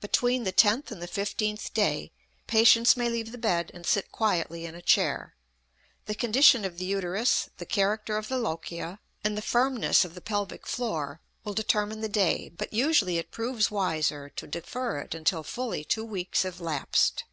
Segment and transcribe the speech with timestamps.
[0.00, 2.10] Between the tenth and the fifteenth day
[2.46, 5.34] patients may leave the bed and sit quietly in a chair.
[6.06, 10.22] The condition of the uterus, the character of the lochia, and the firmness of the
[10.22, 15.42] pelvic floor will determine the day, but usually it proves wiser to defer it until
[15.42, 17.24] fully two weeks have lapsed.